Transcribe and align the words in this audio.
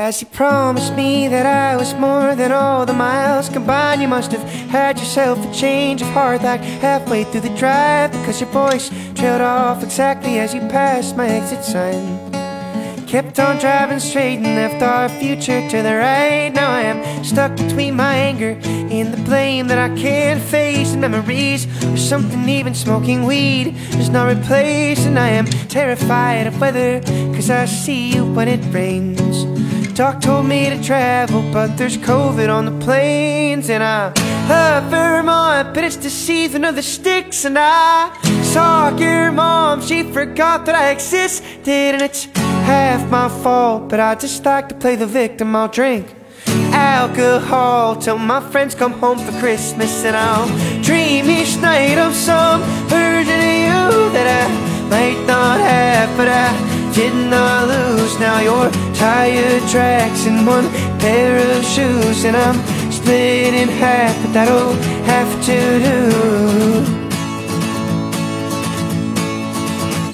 As 0.00 0.22
you 0.22 0.28
promised 0.28 0.94
me 0.94 1.28
that 1.28 1.44
I 1.44 1.76
was 1.76 1.92
more 1.92 2.34
than 2.34 2.52
all 2.52 2.86
the 2.86 2.94
miles 2.94 3.50
combined, 3.50 4.00
you 4.00 4.08
must 4.08 4.32
have 4.32 4.42
had 4.70 4.98
yourself 4.98 5.38
a 5.44 5.52
change 5.52 6.00
of 6.00 6.08
heart 6.08 6.42
like 6.42 6.62
halfway 6.62 7.24
through 7.24 7.42
the 7.42 7.54
drive 7.54 8.10
because 8.12 8.40
your 8.40 8.48
voice 8.48 8.88
trailed 9.14 9.42
off 9.42 9.82
exactly 9.82 10.38
as 10.38 10.54
you 10.54 10.62
passed 10.68 11.18
my 11.18 11.28
exit 11.28 11.62
sign. 11.62 12.32
Kept 13.06 13.38
on 13.38 13.58
driving 13.58 14.00
straight 14.00 14.38
and 14.38 14.56
left 14.56 14.80
our 14.82 15.10
future 15.10 15.68
to 15.68 15.82
the 15.82 15.94
right. 15.94 16.48
Now 16.48 16.70
I 16.70 16.80
am 16.80 17.22
stuck 17.22 17.54
between 17.56 17.94
my 17.94 18.14
anger 18.14 18.58
and 18.64 19.12
the 19.12 19.22
blame 19.24 19.66
that 19.66 19.78
I 19.78 19.94
can't 19.96 20.40
face. 20.40 20.92
And 20.92 21.02
memories 21.02 21.66
or 21.84 21.98
something 21.98 22.48
even 22.48 22.74
smoking 22.74 23.26
weed 23.26 23.76
is 23.98 24.08
not 24.08 24.34
replaced. 24.34 25.02
And 25.02 25.18
I 25.18 25.28
am 25.28 25.44
terrified 25.68 26.46
of 26.46 26.58
weather, 26.58 27.02
cause 27.34 27.50
I 27.50 27.66
see 27.66 28.14
you 28.14 28.24
when 28.32 28.48
it 28.48 28.64
rains. 28.72 29.59
Doc 30.00 30.22
told 30.22 30.46
me 30.46 30.70
to 30.70 30.82
travel, 30.82 31.42
but 31.52 31.76
there's 31.76 31.98
COVID 31.98 32.48
on 32.48 32.64
the 32.64 32.86
planes. 32.86 33.68
And 33.68 33.84
I 33.84 34.06
love 34.48 34.84
Vermont, 34.84 35.74
but 35.74 35.84
it's 35.84 35.96
the 35.96 36.08
season 36.08 36.64
of 36.64 36.74
the 36.74 36.82
sticks. 36.82 37.44
And 37.44 37.58
I 37.58 38.10
saw 38.42 38.96
your 38.96 39.30
mom, 39.30 39.82
she 39.82 40.02
forgot 40.04 40.64
that 40.64 40.74
I 40.74 40.88
existed. 40.88 41.68
And 41.68 42.00
it's 42.00 42.24
half 42.64 43.10
my 43.10 43.28
fault, 43.28 43.90
but 43.90 44.00
I 44.00 44.14
just 44.14 44.42
like 44.42 44.70
to 44.70 44.74
play 44.74 44.96
the 44.96 45.06
victim. 45.06 45.54
I'll 45.54 45.68
drink 45.68 46.06
alcohol 46.72 47.94
till 47.96 48.16
my 48.16 48.40
friends 48.40 48.74
come 48.74 48.92
home 48.92 49.18
for 49.18 49.38
Christmas, 49.38 50.02
and 50.06 50.16
I'll 50.16 50.48
dream 50.82 51.28
each 51.28 51.58
night 51.58 51.98
of 51.98 52.14
some 52.14 52.62
version 52.88 53.38
of 53.38 53.54
you 53.68 54.12
that 54.16 54.26
I 54.40 54.88
might 54.88 55.26
not 55.26 55.60
have, 55.60 56.16
but 56.16 56.28
I 56.28 56.48
did 56.94 57.12
not 57.28 57.68
lose. 57.68 58.18
Now 58.18 58.40
your 58.40 58.89
tire 59.00 59.58
tracks 59.66 60.26
in 60.26 60.44
one 60.44 60.68
pair 60.98 61.38
of 61.56 61.64
shoes, 61.64 62.24
and 62.26 62.36
I'm 62.36 62.58
split 62.92 63.54
in 63.54 63.68
half, 63.68 64.14
but 64.22 64.32
that'll 64.34 64.74
have 65.08 65.30
to 65.46 65.58
do. 65.88 67.00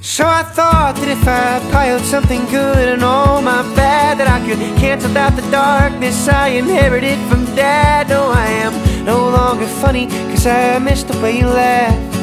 So 0.00 0.24
I 0.26 0.44
thought 0.44 0.94
that 0.94 1.08
if 1.08 1.26
I 1.26 1.58
piled 1.72 2.02
something 2.02 2.44
good 2.46 2.88
and 2.88 3.02
all 3.04 3.40
my 3.40 3.62
bad 3.76 4.18
That 4.18 4.26
I 4.26 4.38
could 4.44 4.58
cancel 4.76 5.16
out 5.16 5.36
the 5.36 5.48
darkness 5.52 6.26
I 6.26 6.48
inherited 6.58 7.18
from 7.28 7.44
dad 7.54 8.08
No, 8.08 8.26
I 8.26 8.48
am 8.66 8.74
no 9.04 9.18
longer 9.30 9.66
funny 9.66 10.08
cause 10.30 10.44
I 10.44 10.80
missed 10.80 11.06
the 11.06 11.20
way 11.20 11.38
you 11.38 11.46
laughed 11.46 12.16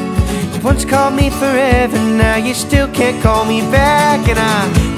You 0.54 0.60
once 0.60 0.84
called 0.84 1.14
me 1.14 1.30
forever, 1.30 1.96
now 1.96 2.36
you 2.36 2.52
still 2.52 2.88
can't 2.92 3.22
call 3.22 3.46
me 3.46 3.62
back 3.72 4.28
And 4.28 4.38
I 4.38 4.95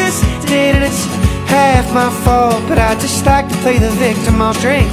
that 0.00 0.06
I 0.06 0.06
existed 0.06 0.74
And 0.76 0.84
it's 0.84 1.04
half 1.48 1.92
my 1.92 2.10
fault, 2.24 2.62
but 2.68 2.78
I 2.78 2.94
just 2.94 3.24
like 3.26 3.48
to 3.48 3.56
play 3.56 3.78
the 3.78 3.90
victim 3.90 4.40
I'll 4.40 4.54
drink 4.54 4.90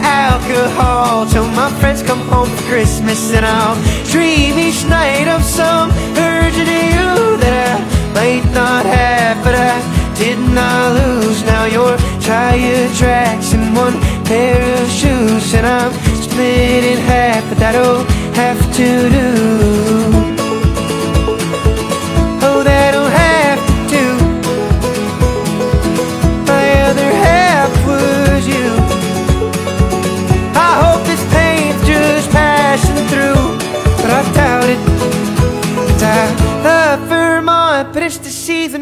alcohol 0.00 1.26
till 1.26 1.48
my 1.48 1.70
friends 1.80 2.02
come 2.02 2.20
home 2.20 2.48
for 2.48 2.62
Christmas 2.68 3.32
and 3.34 3.44
I'll 3.44 3.74
dream 4.04 4.58
each 4.58 4.84
night 4.86 5.28
of 5.28 5.42
some 5.42 5.90
version 6.14 6.62
of 6.62 6.84
you 6.94 7.36
that 7.42 7.54
I 7.68 8.14
might 8.14 8.46
not 8.54 8.86
have 8.86 9.42
but 9.44 9.54
I 9.54 9.74
did 10.16 10.38
not 10.38 10.94
lose. 10.98 11.42
Now 11.44 11.64
your 11.64 11.96
tire 12.20 12.88
tracks 12.94 13.52
in 13.52 13.74
one 13.74 13.94
pair 14.24 14.82
of 14.82 14.88
shoes 14.90 15.54
and 15.54 15.66
I'm 15.66 15.92
split 16.22 16.84
in 16.84 16.98
half 16.98 17.48
but 17.48 17.58
that'll 17.58 18.04
have 18.34 18.60
to 18.76 19.10
do 19.10 19.67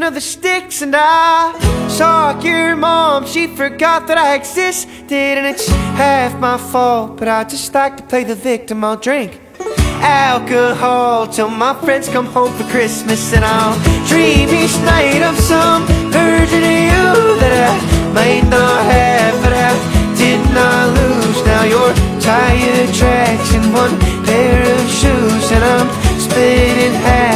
of 0.07 0.15
the 0.15 0.21
sticks, 0.21 0.83
and 0.83 0.95
I 0.97 1.53
saw 1.89 2.41
your 2.41 2.77
mom. 2.77 3.27
She 3.27 3.49
forgot 3.49 4.07
that 4.07 4.17
I 4.17 4.37
existed, 4.37 5.13
and 5.13 5.47
it's 5.47 5.67
half 5.99 6.39
my 6.39 6.59
fault. 6.59 7.17
But 7.17 7.27
I 7.27 7.43
just 7.43 7.75
like 7.75 7.97
to 7.97 8.05
play 8.05 8.23
the 8.23 8.37
victim. 8.37 8.85
I'll 8.85 8.97
drink 8.97 9.41
alcohol 10.01 11.27
till 11.27 11.49
my 11.49 11.75
friends 11.85 12.09
come 12.09 12.27
home 12.27 12.53
for 12.57 12.65
Christmas, 12.71 13.33
and 13.33 13.45
I'll 13.45 13.77
dream 14.07 14.49
each 14.51 14.77
night 14.95 15.23
of 15.23 15.37
some 15.39 15.85
version 16.13 16.63
of 16.63 16.79
you 16.91 17.09
that 17.43 17.55
I 17.67 18.13
might 18.15 18.47
not 18.49 18.79
have, 18.95 19.35
but 19.43 19.53
I 19.53 19.73
did 20.17 20.41
not 20.55 20.85
lose. 20.99 21.39
Now 21.45 21.65
your 21.65 21.91
tire 22.21 22.87
tracks 22.93 23.53
in 23.55 23.73
one 23.73 23.99
pair 24.25 24.63
of 24.63 24.89
shoes, 24.89 25.51
and 25.51 25.65
I'm 25.65 25.89
split 26.21 26.79
in 26.87 26.93
half. 26.95 27.27